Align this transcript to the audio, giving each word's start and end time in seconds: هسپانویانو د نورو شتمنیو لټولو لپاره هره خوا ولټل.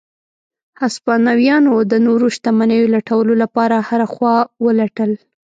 هسپانویانو 0.81 1.73
د 1.91 1.93
نورو 2.05 2.27
شتمنیو 2.35 2.91
لټولو 2.95 3.33
لپاره 3.43 3.75
هره 3.87 4.07
خوا 4.13 4.35
ولټل. 4.65 5.11